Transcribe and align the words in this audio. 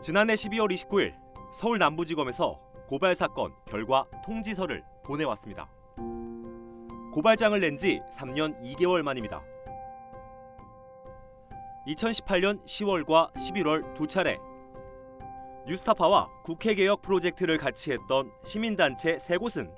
지난해 0.00 0.32
12월 0.34 0.72
29일 0.72 1.14
서울 1.52 1.78
남부지검에서 1.78 2.58
고발 2.88 3.14
사건 3.14 3.52
결과 3.66 4.06
통지서를 4.24 4.82
보내왔습니다. 5.04 5.68
고발장을 7.12 7.60
낸 7.60 7.76
지 7.76 8.00
3년 8.12 8.58
2개월 8.62 9.02
만입니다. 9.02 9.42
2018년 11.86 12.64
10월과 12.64 13.32
11월 13.34 13.94
두 13.94 14.06
차례 14.06 14.38
뉴스타파와 15.66 16.28
국회개혁 16.44 17.02
프로젝트를 17.02 17.58
같이 17.58 17.92
했던 17.92 18.30
시민단체 18.44 19.18
세 19.18 19.36
곳은 19.36 19.70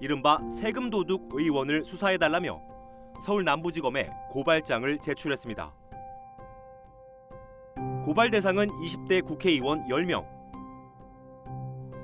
이른바 0.00 0.38
세금 0.50 0.90
도둑 0.90 1.30
의원을 1.32 1.84
수사해달라며 1.84 2.60
서울 3.20 3.44
남부지검에 3.44 4.10
고발장을 4.30 4.98
제출했습니다. 4.98 5.72
고발 8.04 8.30
대상은 8.30 8.68
20대 8.68 9.24
국회의원 9.24 9.88
10명. 9.88 10.26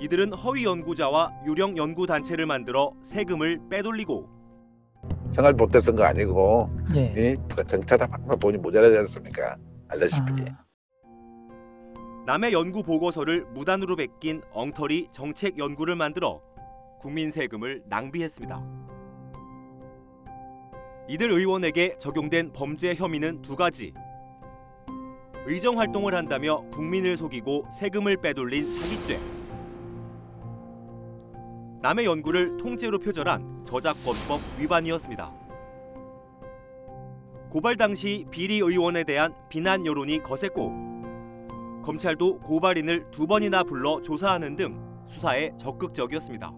이들은 0.01 0.33
허위 0.33 0.65
연구자와 0.65 1.31
유령 1.47 1.77
연구 1.77 2.07
단체를 2.07 2.47
만들어 2.47 2.95
세금을 3.03 3.69
빼돌리고 3.69 4.27
생활 5.31 5.53
못해 5.53 5.79
쓴거 5.79 6.03
아니고 6.03 6.71
네. 6.95 7.13
이? 7.17 7.55
그 7.55 7.67
정찰에 7.67 8.07
항상 8.11 8.39
돈이 8.39 8.57
모자라지 8.57 8.97
않습니까? 8.97 9.57
알다시피 9.89 10.21
아, 10.49 10.65
남의 12.27 12.55
연구 12.55 12.83
보고서를 12.83 13.45
무단으로 13.53 13.97
베낀 13.97 14.41
엉터리 14.53 15.09
정책 15.11 15.59
연구를 15.59 15.97
만들어 15.97 16.41
국민 16.99 17.31
세금을 17.31 17.83
낭비했습니다. 17.89 18.63
이들 21.11 21.31
의원에게 21.31 21.99
적용된 21.99 22.53
범죄 22.53 22.95
혐의는 22.95 23.43
두 23.43 23.55
가지. 23.55 23.93
의정 25.47 25.79
활동을 25.79 26.15
한다며 26.15 26.61
국민을 26.71 27.17
속이고 27.17 27.67
세금을 27.73 28.19
빼돌린 28.19 28.65
사기죄. 28.65 29.19
남의 31.81 32.05
연구를 32.05 32.59
통째로 32.59 32.99
표절한 32.99 33.65
저작권법 33.65 34.41
위반이었습니다. 34.59 35.33
고발 37.49 37.77
당시 37.77 38.27
비리 38.31 38.57
의원에 38.59 39.03
대한 39.03 39.35
비난 39.49 39.87
여론이 39.87 40.23
거셌고 40.23 40.91
검찰도 41.83 42.41
고발인을 42.41 43.11
두 43.11 43.27
번이나 43.27 43.65
불러 43.65 44.03
조사하는 44.03 44.57
등 44.57 44.79
수사에 45.07 45.53
적극적이었습니다. 45.57 46.53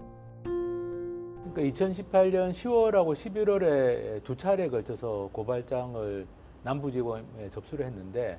그러니까 1.55 1.85
2018년 1.85 2.51
10월하고 2.51 3.15
11월에 3.15 4.25
두 4.25 4.37
차례에 4.37 4.69
걸쳐서 4.69 5.31
고발장을 5.33 6.27
남부지검에 6.65 7.51
접수를 7.53 7.87
했는데 7.87 8.39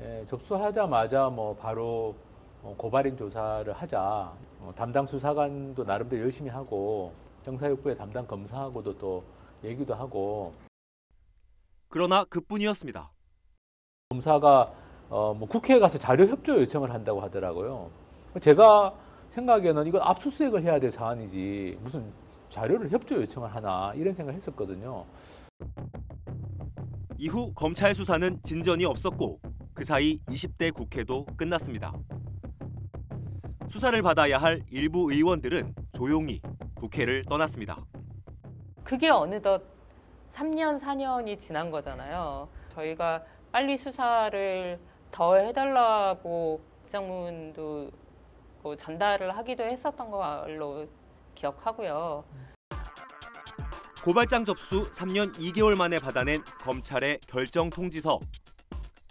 에, 0.00 0.24
접수하자마자 0.26 1.28
뭐 1.28 1.56
바로 1.56 2.14
어, 2.62 2.74
고발인 2.76 3.16
조사를 3.16 3.72
하자 3.72 4.32
어, 4.60 4.72
담당 4.76 5.06
수사관도 5.06 5.84
나름대로 5.84 6.22
열심히 6.22 6.50
하고 6.50 7.12
형사육부의 7.44 7.96
담당 7.96 8.26
검사하고도 8.26 8.98
또 8.98 9.24
얘기도 9.64 9.94
하고 9.94 10.52
그러나 11.88 12.24
그뿐이었습니다. 12.24 13.10
검사가 14.10 14.72
어, 15.08 15.34
뭐 15.34 15.48
국회에 15.48 15.78
가서 15.78 15.98
자료 15.98 16.26
협조 16.26 16.60
요청을 16.60 16.92
한다고 16.92 17.20
하더라고요. 17.20 17.90
제가 18.40 18.94
생각에는 19.30 19.86
이건 19.86 20.02
압수수색을 20.02 20.62
해야 20.62 20.78
될 20.78 20.92
사안이지 20.92 21.78
무슨 21.82 22.12
자료를 22.50 22.90
협조 22.90 23.16
요청을 23.16 23.54
하나 23.54 23.92
이런 23.94 24.14
생각을 24.14 24.36
했었거든요. 24.36 25.04
이후 27.18 27.52
검찰 27.54 27.94
수사는 27.94 28.38
진전이 28.42 28.84
없었고 28.84 29.40
그 29.78 29.84
사이 29.84 30.18
20대 30.26 30.74
국회도 30.74 31.24
끝났습니다. 31.36 31.92
수사를 33.68 34.02
받아야 34.02 34.36
할 34.36 34.64
일부 34.70 35.12
의원들은 35.12 35.72
조용히 35.92 36.42
국회를 36.74 37.24
떠났습니다. 37.26 37.86
그게 38.82 39.08
어느덧 39.08 39.62
3년, 40.32 40.80
4년이 40.80 41.38
지난 41.38 41.70
거잖아요. 41.70 42.48
저희가 42.74 43.22
빨리 43.52 43.78
수사를 43.78 44.80
더 45.12 45.36
해달라고 45.36 46.60
입장문도 46.86 47.90
뭐 48.62 48.76
전달을 48.76 49.36
하기도 49.36 49.62
했었던 49.62 50.10
걸로 50.10 50.88
기억하고요. 51.36 52.24
고발장 54.02 54.44
접수 54.44 54.82
3년 54.90 55.32
2개월 55.34 55.76
만에 55.76 55.98
받아낸 55.98 56.42
검찰의 56.62 57.20
결정 57.28 57.70
통지서. 57.70 58.18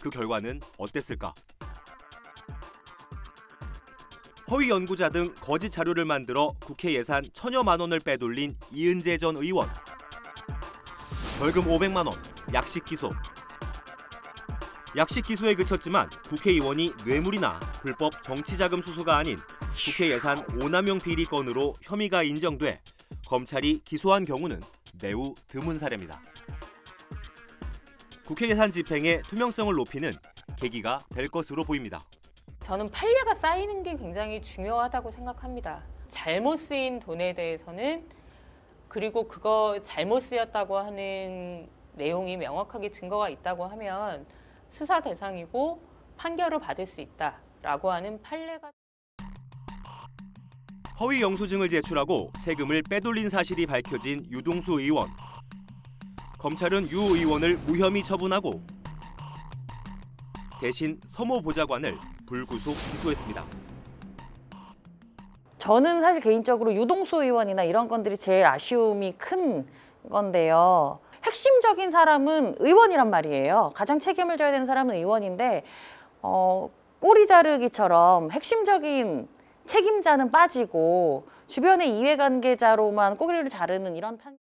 그 0.00 0.10
결과는 0.10 0.60
어땠을까? 0.76 1.34
허위 4.50 4.70
연구자 4.70 5.10
등 5.10 5.34
거짓 5.40 5.70
자료를 5.70 6.06
만들어 6.06 6.54
국회 6.60 6.94
예산 6.94 7.22
천여만 7.34 7.80
원을 7.80 8.00
빼돌린 8.00 8.56
이은재 8.72 9.18
전 9.18 9.36
의원. 9.36 9.68
벌금 11.38 11.64
500만 11.64 11.96
원, 12.06 12.08
약식 12.54 12.84
기소. 12.84 13.10
약식 14.96 15.22
기소에 15.26 15.54
그쳤지만 15.54 16.08
국회의원이 16.28 16.92
뇌물이나 17.04 17.60
불법 17.82 18.22
정치자금 18.22 18.80
수수가 18.80 19.16
아닌 19.16 19.36
국회 19.84 20.10
예산 20.10 20.38
오남용 20.60 20.98
비리 20.98 21.24
건으로 21.24 21.74
혐의가 21.82 22.22
인정돼 22.22 22.80
검찰이 23.26 23.82
기소한 23.84 24.24
경우는 24.24 24.62
매우 25.02 25.34
드문 25.48 25.78
사례입니다. 25.78 26.20
국회 28.28 28.46
예산 28.46 28.70
집행의 28.70 29.22
투명성을 29.22 29.74
높이는 29.74 30.10
계기가 30.56 30.98
될 31.14 31.28
것으로 31.28 31.64
보입니다. 31.64 31.98
저는 32.60 32.90
판례가 32.90 33.36
쌓이는 33.36 33.82
게 33.82 33.96
굉장히 33.96 34.42
중요하다고 34.42 35.12
생각합니다. 35.12 35.82
잘못 36.10 36.56
쓰인 36.58 37.00
돈에 37.00 37.32
대해서는 37.32 38.04
그리고 38.86 39.26
그거 39.26 39.80
잘못 39.82 40.20
쓰였다고 40.20 40.76
하는 40.76 41.70
내용이 41.94 42.36
명확하게 42.36 42.90
증거가 42.90 43.30
있다고 43.30 43.64
하면 43.64 44.26
수사 44.72 45.00
대상이고 45.00 45.80
판결을 46.18 46.58
받을 46.58 46.86
수 46.86 47.00
있다라고 47.00 47.90
하는 47.90 48.20
판례가 48.20 48.70
허위 51.00 51.22
영수증을 51.22 51.70
제출하고 51.70 52.32
세금을 52.36 52.82
빼돌린 52.90 53.30
사실이 53.30 53.64
밝혀진 53.64 54.26
유동수 54.30 54.80
의원. 54.80 55.08
검찰은 56.38 56.88
유 56.92 57.00
의원을 57.16 57.56
무혐의 57.66 58.02
처분하고 58.04 58.62
대신 60.60 61.00
서모 61.08 61.42
보좌관을 61.42 61.96
불구속 62.26 62.74
기소했습니다. 62.92 63.44
저는 65.58 66.00
사실 66.00 66.22
개인적으로 66.22 66.72
유동수 66.72 67.22
의원이나 67.22 67.64
이런 67.64 67.88
건들이 67.88 68.16
제일 68.16 68.46
아쉬움이 68.46 69.14
큰 69.18 69.66
건데요. 70.08 71.00
핵심적인 71.24 71.90
사람은 71.90 72.56
의원이란 72.60 73.10
말이에요. 73.10 73.72
가장 73.74 73.98
책임을 73.98 74.36
져야 74.36 74.52
되는 74.52 74.64
사람은 74.64 74.94
의원인데 74.94 75.64
어, 76.22 76.70
꼬리 77.00 77.26
자르기처럼 77.26 78.30
핵심적인 78.30 79.28
책임자는 79.66 80.30
빠지고 80.30 81.26
주변의 81.48 81.98
이해관계자로만 81.98 83.16
꼬리를 83.16 83.48
자르는 83.50 83.96
이런 83.96 84.16
판. 84.18 84.38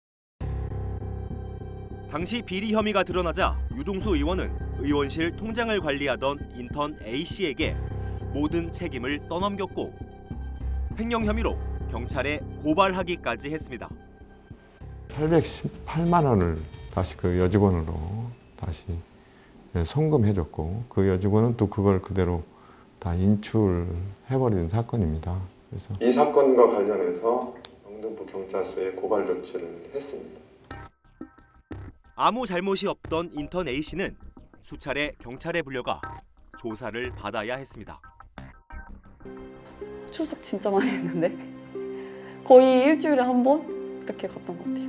당시 2.13 2.43
비리 2.43 2.75
혐의가 2.75 3.05
드러나자 3.05 3.59
유동수 3.75 4.15
의원은 4.15 4.53
의원실 4.81 5.35
통장을 5.35 5.81
관리하던 5.81 6.51
인턴 6.55 6.95
A 7.07 7.25
씨에게 7.25 7.75
모든 8.35 8.71
책임을 8.71 9.29
떠넘겼고 9.31 9.95
횡령 10.99 11.25
혐의로 11.25 11.57
경찰에 11.91 12.41
고발하기까지 12.63 13.51
했습니다. 13.53 13.89
818만 15.09 16.27
원을 16.27 16.59
다시 16.93 17.17
그 17.17 17.39
여직원으로 17.39 17.95
다시 18.57 18.85
예, 19.75 19.83
송금해줬고 19.83 20.85
그 20.91 21.09
여직원은 21.09 21.57
또 21.57 21.71
그걸 21.71 22.03
그대로 22.03 22.43
다 22.99 23.15
인출해버리는 23.15 24.69
사건입니다. 24.69 25.41
그래서 25.71 25.95
이 26.03 26.13
사건과 26.13 26.77
관련해서 26.77 27.55
영등포 27.91 28.27
경찰서에 28.27 28.91
고발 28.91 29.27
조치를 29.27 29.93
했습니다. 29.95 30.42
아무 32.25 32.47
잘못이 32.47 32.87
없던 32.87 33.33
인턴 33.33 33.67
A 33.67 33.83
씨는 33.83 34.17
수차례 34.63 35.11
경찰에 35.19 35.61
불려가 35.61 36.01
조사를 36.57 37.11
받아야 37.17 37.57
했습니다. 37.57 38.01
출석 40.09 40.41
진짜 40.41 40.71
많이 40.71 40.89
했는데 40.89 41.37
거의 42.45 42.85
일주일에 42.85 43.21
한 43.23 43.43
번 43.43 43.61
이렇게 44.05 44.29
갔던 44.29 44.47
것 44.47 44.59
같아요. 44.59 44.89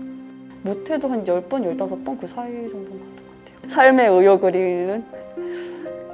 못해도 0.62 1.08
한 1.10 1.24
10번, 1.26 1.50
15번 1.76 2.20
그 2.22 2.28
사이 2.28 2.52
정도는 2.70 3.00
갔던 3.00 3.28
것 3.28 3.46
같아요. 3.46 3.68
삶의 3.68 4.10
의욕 4.10 4.40
그리는 4.40 5.04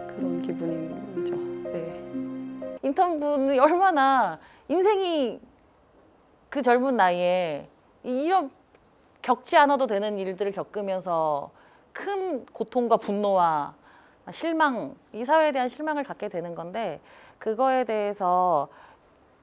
그런 0.07 0.42
기분이죠. 0.42 1.36
네. 1.74 2.80
인턴분이 2.81 3.60
얼마나 3.60 4.39
인생이 4.69 5.42
그 6.50 6.62
젊은 6.62 6.95
나이에 6.95 7.68
이런 8.04 8.50
겪지 9.29 9.57
않아도 9.57 9.85
되는 9.85 10.17
일들을 10.17 10.51
겪으면서 10.51 11.51
큰 11.93 12.47
고통과 12.47 12.97
분노와 12.97 13.75
실망, 14.31 14.95
이 15.13 15.23
사회에 15.23 15.51
대한 15.51 15.69
실망을 15.69 16.03
갖게 16.03 16.29
되는 16.29 16.55
건데 16.55 16.99
그거에 17.37 17.83
대해서 17.83 18.69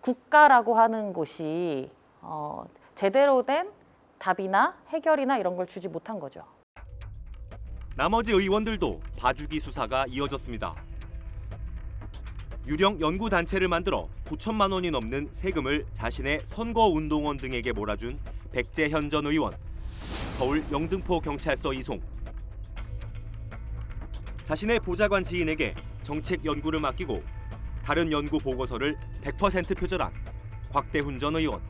국가라고 0.01 0.75
하는 0.75 1.13
곳이 1.13 1.89
어, 2.21 2.65
제대로 2.97 3.45
된 3.45 3.71
답이나 4.19 4.77
해결이나 4.89 5.39
이런 5.39 5.55
걸 5.55 5.69
주지 5.69 5.87
못한 5.87 6.19
거죠. 6.19 6.43
나머지 7.95 8.33
의원들도 8.33 9.01
봐주기 9.17 9.61
수사가 9.61 10.07
이어졌습니다. 10.09 10.75
유령 12.67 13.01
연구 13.01 13.31
단체를 13.31 13.69
만들어 13.69 14.09
9천만 14.25 14.73
원이 14.73 14.91
넘는 14.91 15.29
세금을 15.31 15.87
자신의 15.93 16.41
선거 16.45 16.89
운동원 16.89 17.37
등에게 17.37 17.71
몰아준 17.71 18.19
백재현 18.51 19.11
전 19.11 19.27
의원. 19.27 19.66
서울 20.37 20.63
영등포 20.71 21.19
경찰서 21.21 21.73
이송. 21.73 21.99
자신의 24.45 24.81
보좌관 24.81 25.25
지인에게 25.25 25.75
정책 26.03 26.45
연구를 26.45 26.79
맡기고 26.79 27.25
다른 27.83 28.13
연구 28.13 28.39
보고서를 28.39 28.99
100% 29.23 29.75
표절한 29.79 30.13
곽대훈 30.71 31.19
전 31.19 31.37
의원. 31.37 31.63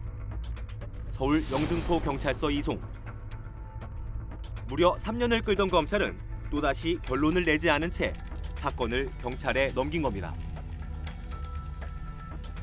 서울 1.09 1.41
영등포 1.53 2.01
경찰서 2.01 2.51
이송. 2.51 2.81
무려 4.67 4.97
3년을 4.97 5.45
끌던 5.45 5.69
검찰은 5.69 6.19
또다시 6.51 6.99
결론을 7.03 7.45
내지 7.45 7.71
않은 7.71 7.93
채 7.93 8.13
사건을 8.57 9.13
경찰에 9.23 9.71
넘긴 9.77 10.03
겁니다. 10.03 10.35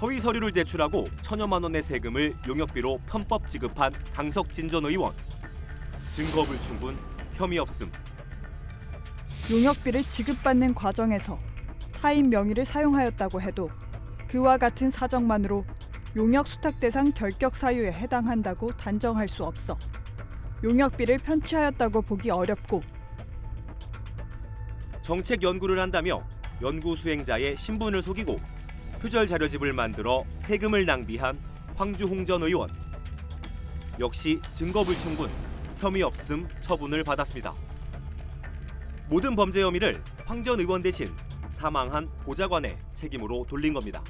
허위 0.02 0.20
서류를 0.20 0.52
제출하고 0.52 1.08
천여만 1.22 1.64
원의 1.64 1.82
세금을 1.82 2.36
용역비로 2.46 3.00
편법 3.08 3.48
지급한 3.48 3.94
강석진 4.14 4.68
전 4.68 4.84
의원. 4.84 5.14
증거 6.16 6.46
불충분, 6.46 6.96
혐의 7.34 7.58
없음. 7.58 7.92
용역비를 9.52 10.04
지급받는 10.04 10.76
과정에서 10.76 11.40
타인 11.92 12.30
명의를 12.30 12.66
사용하였다고 12.66 13.42
해도 13.42 13.72
그와 14.28 14.58
같은 14.58 14.92
사정만으로 14.92 15.66
용역 16.16 16.48
수탁 16.48 16.80
대상 16.80 17.12
결격 17.14 17.56
사유에 17.56 17.92
해당한다고 17.92 18.72
단정할 18.78 19.28
수 19.28 19.44
없어 19.44 19.76
용역비를 20.64 21.18
편취하였다고 21.18 22.04
보기 22.04 22.30
어렵고 22.30 22.82
정책 25.02 25.42
연구를 25.42 25.80
한다며 25.80 26.24
연구 26.62 26.96
수행자의 26.96 27.58
신분을 27.58 28.04
속이고 28.04 28.40
표절 29.02 29.26
자료집을 29.26 29.74
만들어 29.74 30.24
세금을 30.38 30.86
낭비한 30.86 31.40
황주홍 31.76 32.26
전 32.26 32.44
의원. 32.44 32.70
역시 34.00 34.40
증거 34.54 34.84
불충분, 34.84 35.30
혐의 35.84 36.02
없음 36.02 36.48
처분을 36.62 37.04
받았습니다. 37.04 37.54
모든 39.10 39.36
범죄 39.36 39.62
혐의를 39.62 40.02
황 40.26 40.42
전 40.42 40.58
의원 40.62 40.82
대신 40.82 41.14
사망한 41.52 42.10
보좌관의 42.24 42.78
책임으로 42.94 43.46
돌린 43.50 43.74
겁니다. 43.74 44.02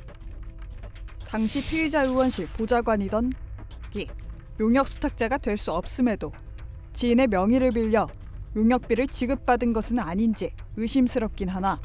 당시 1.28 1.68
피의자 1.68 2.04
의원실 2.04 2.48
보좌관이던 2.50 3.32
기 3.90 4.08
용역 4.60 4.88
수탁자가 4.88 5.38
될 5.40 5.58
수 5.58 5.72
없음에도 5.72 6.32
지인의 6.94 7.26
명의를 7.28 7.72
빌려 7.72 8.08
용역비를 8.56 9.08
지급받은 9.08 9.74
것은 9.74 9.98
아닌지 9.98 10.52
의심스럽긴 10.78 11.50
하나 11.50 11.82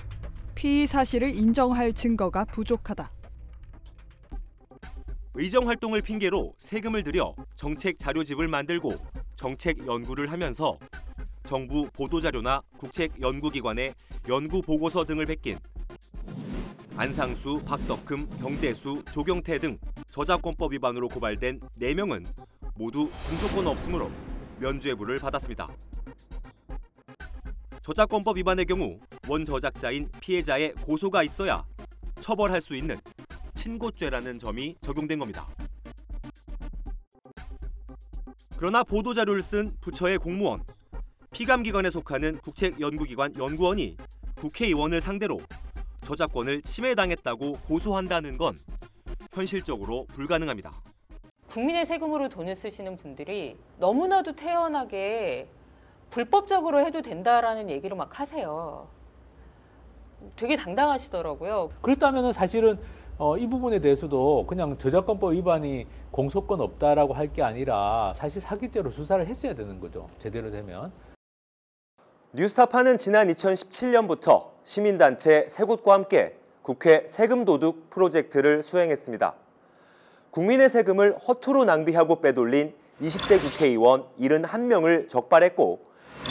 피의 0.55 0.87
사실을 0.87 1.35
인정할 1.35 1.95
증거가 1.95 2.45
부족하다. 2.45 3.11
의정 5.35 5.67
활동을 5.67 6.03
핑계로 6.03 6.53
세금을 6.59 7.05
들여 7.05 7.35
정책 7.57 7.99
자료집을 7.99 8.49
만들고 8.49 8.93
정책 9.39 9.87
연구를 9.87 10.33
하면서 10.33 10.77
정부 11.47 11.89
보도 11.95 12.21
자료나 12.21 12.61
국책 12.77 13.23
연구기관의 13.23 13.95
연구 14.29 14.61
보고서 14.61 15.05
등을 15.05 15.27
베낀 15.27 15.57
안상수, 16.97 17.63
박덕흠, 17.65 18.29
경대수, 18.41 19.05
조경태 19.13 19.61
등 19.61 19.79
저작권법 20.09 20.73
위반으로 20.73 21.07
고발된 21.07 21.61
4명은 21.61 22.27
모두 22.75 23.09
공소권 23.29 23.69
없음으로 23.69 24.11
면죄부를 24.59 25.19
받았습니다. 25.19 25.69
저작권법 27.83 28.39
위반의 28.39 28.67
경우 28.67 28.99
원 29.29 29.45
저작자인 29.45 30.11
피해자의 30.21 30.75
고소가 30.83 31.23
있어야 31.23 31.65
처벌할 32.19 32.61
수 32.61 32.75
있는 32.75 33.01
친고죄라는 33.55 34.41
점이 34.41 34.75
적용된 34.81 35.21
겁니다. 35.21 35.49
그러나 38.59 38.83
보도 38.83 39.15
자료를 39.15 39.41
쓴 39.41 39.71
부처의 39.81 40.19
공무원, 40.19 40.65
피감기관에 41.31 41.91
속하는 41.91 42.39
국책연구기관 42.39 43.37
연구원이 43.39 43.97
국회의원을 44.35 45.01
상대로 45.01 45.39
저작권을 46.01 46.63
침해당했다고 46.63 47.53
고소한다는 47.53 48.37
건 48.37 48.57
현실적으로 49.33 50.07
불가능합니다. 50.07 50.73
국민의 51.51 51.87
세금으로 51.87 52.29
돈을 52.29 52.57
쓰시는 52.57 52.97
분들이 52.97 53.57
너무나도 53.79 54.35
태연하게 54.35 55.49
불법적으로 56.11 56.85
해도 56.85 57.01
된다라는 57.01 57.71
얘기를 57.71 57.97
막 57.97 58.19
하세요. 58.19 58.89
되게 60.35 60.57
당당하시더라고요. 60.57 61.71
그렇다면 61.81 62.33
사실은 62.33 62.81
어, 63.19 63.37
이 63.37 63.49
부분에 63.49 63.81
대해서도 63.81 64.47
그냥 64.47 64.79
저작권법 64.79 65.33
위반이 65.33 65.87
공소권 66.13 66.61
없다라고 66.61 67.15
할 67.15 67.29
게 67.33 67.43
아니라 67.43 68.13
사실 68.17 68.41
사기죄로 68.41 68.91
수사를 68.91 69.25
했어야 69.27 69.55
되는 69.55 69.81
거죠. 69.81 70.09
제대로 70.19 70.51
되면. 70.51 70.93
뉴스타파는 72.33 72.97
지난 72.97 73.29
2017년부터 73.29 74.47
시민단체 74.65 75.47
세 75.49 75.65
곳과 75.65 75.95
함께 75.95 76.37
국회 76.63 77.05
세금 77.07 77.45
도둑 77.45 77.91
프로젝트를 77.91 78.63
수행했습니다. 78.63 79.35
국민의 80.31 80.69
세금을 80.69 81.19
허투루 81.19 81.65
낭비하고 81.65 82.21
빼돌린 82.21 82.75
20대 83.01 83.41
국회의원 83.41 84.05
71명을 84.21 85.09
적발했고 85.09 85.81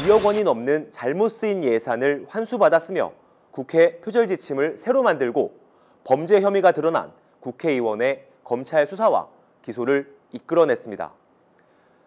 2억 0.06 0.26
원이 0.26 0.44
넘는 0.44 0.92
잘못 0.92 1.30
쓰인 1.30 1.64
예산을 1.64 2.26
환수받았으며 2.30 3.12
국회 3.52 4.00
표절 4.00 4.28
지침을 4.28 4.78
새로 4.78 5.04
만들고 5.04 5.67
범죄 6.08 6.40
혐의가 6.40 6.72
드러난 6.72 7.12
국회의원의 7.42 8.28
검찰 8.46 8.88
수사와 8.88 9.28
기소를 9.62 10.16
이끌어냈습니다. 10.32 11.12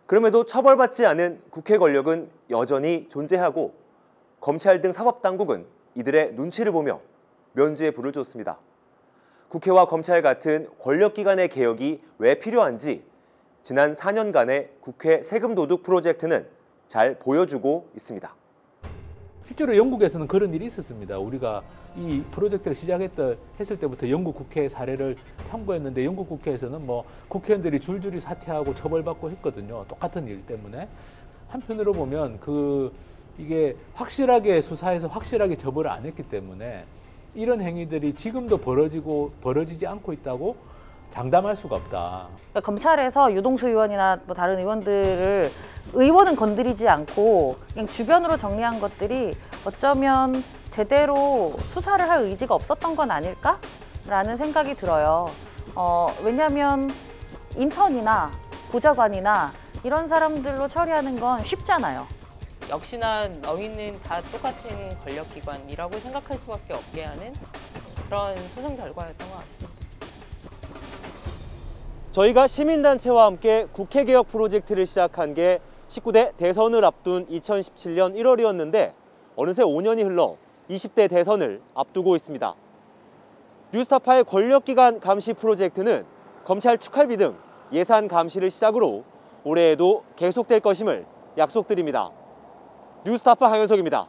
그럼에도 0.06 0.44
처벌받지 0.46 1.04
않은 1.04 1.42
국회 1.50 1.76
권력은 1.76 2.30
여전히 2.48 3.10
존재하고 3.10 3.74
검찰 4.40 4.80
등 4.80 4.94
사법당국은 4.94 5.66
이들의 5.96 6.32
눈치를 6.32 6.72
보며 6.72 7.00
면죄에 7.52 7.90
불을 7.90 8.12
줬습니다. 8.12 8.58
국회와 9.50 9.84
검찰 9.84 10.22
같은 10.22 10.70
권력기관의 10.78 11.48
개혁이 11.48 12.00
왜 12.16 12.36
필요한지 12.36 13.04
지난 13.62 13.92
4년간의 13.92 14.80
국회 14.80 15.20
세금 15.20 15.54
도둑 15.54 15.82
프로젝트는 15.82 16.48
잘 16.88 17.18
보여주고 17.18 17.90
있습니다. 17.94 18.39
실제로 19.50 19.76
영국에서는 19.76 20.28
그런 20.28 20.54
일이 20.54 20.66
있었습니다. 20.66 21.18
우리가 21.18 21.60
이 21.96 22.22
프로젝트를 22.30 22.76
시작했던 22.76 23.36
했을 23.58 23.76
때부터 23.80 24.08
영국 24.08 24.36
국회 24.36 24.68
사례를 24.68 25.16
참고했는데 25.48 26.04
영국 26.04 26.28
국회에서는 26.28 26.86
뭐 26.86 27.04
국회의원들이 27.26 27.80
줄줄이 27.80 28.20
사퇴하고 28.20 28.76
처벌받고 28.76 29.28
했거든요. 29.30 29.84
똑같은 29.88 30.28
일 30.28 30.46
때문에 30.46 30.86
한편으로 31.48 31.92
보면 31.92 32.38
그 32.38 32.92
이게 33.38 33.74
확실하게 33.94 34.62
수사해서 34.62 35.08
확실하게 35.08 35.56
처벌을 35.56 35.90
안 35.90 36.04
했기 36.04 36.22
때문에 36.22 36.84
이런 37.34 37.60
행위들이 37.60 38.14
지금도 38.14 38.58
벌어지고 38.58 39.30
벌어지지 39.40 39.84
않고 39.84 40.12
있다고 40.12 40.54
장담할 41.12 41.56
수가 41.56 41.76
없다. 41.76 42.28
그러니까 42.50 42.60
검찰에서 42.60 43.32
유동수 43.32 43.68
의원이나 43.68 44.18
뭐 44.26 44.34
다른 44.34 44.58
의원들을 44.58 45.50
의원은 45.92 46.36
건드리지 46.36 46.88
않고 46.88 47.56
그냥 47.72 47.88
주변으로 47.88 48.36
정리한 48.36 48.80
것들이 48.80 49.34
어쩌면 49.64 50.44
제대로 50.70 51.54
수사를 51.64 52.08
할 52.08 52.22
의지가 52.22 52.54
없었던 52.54 52.94
건 52.94 53.10
아닐까라는 53.10 54.36
생각이 54.36 54.74
들어요. 54.74 55.30
어, 55.74 56.14
왜냐하면 56.22 56.90
인턴이나 57.56 58.30
보좌관이나 58.70 59.52
이런 59.82 60.06
사람들로 60.06 60.68
처리하는 60.68 61.18
건 61.18 61.42
쉽잖아요. 61.42 62.06
역시나 62.68 63.26
너희는 63.26 64.00
다 64.02 64.20
똑같은 64.30 64.96
권력기관이라고 65.02 65.98
생각할 65.98 66.38
수밖에 66.38 66.74
없게 66.74 67.04
하는 67.04 67.32
그런 68.06 68.36
소송 68.54 68.76
결과였던 68.76 69.28
것 69.28 69.34
같아요. 69.34 69.69
저희가 72.20 72.46
시민단체와 72.46 73.24
함께 73.24 73.66
국회 73.72 74.04
개혁 74.04 74.28
프로젝트를 74.28 74.84
시작한 74.84 75.32
게 75.32 75.58
19대 75.88 76.36
대선을 76.36 76.84
앞둔 76.84 77.26
2017년 77.28 78.14
1월이었는데 78.14 78.92
어느새 79.36 79.62
5년이 79.62 80.04
흘러 80.04 80.36
20대 80.68 81.08
대선을 81.08 81.62
앞두고 81.74 82.16
있습니다. 82.16 82.54
뉴스타파의 83.72 84.24
권력기관 84.24 85.00
감시 85.00 85.32
프로젝트는 85.32 86.04
검찰 86.44 86.76
특활비 86.76 87.16
등 87.16 87.36
예산 87.72 88.06
감시를 88.06 88.50
시작으로 88.50 89.04
올해에도 89.44 90.02
계속될 90.16 90.60
것임을 90.60 91.06
약속드립니다. 91.38 92.10
뉴스타파 93.06 93.48
강현석입니다. 93.48 94.08